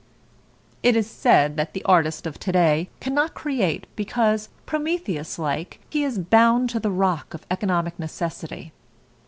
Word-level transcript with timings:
It 0.81 0.95
is 0.95 1.07
said 1.07 1.57
that 1.57 1.73
the 1.73 1.83
artist 1.85 2.25
of 2.25 2.39
today 2.39 2.89
cannot 2.99 3.35
create 3.35 3.85
because 3.95 4.49
Prometheus 4.65 5.37
like 5.37 5.79
he 5.91 6.03
is 6.03 6.17
bound 6.17 6.71
to 6.71 6.79
the 6.79 6.89
rock 6.89 7.35
of 7.35 7.45
economic 7.51 7.99
necessity. 7.99 8.71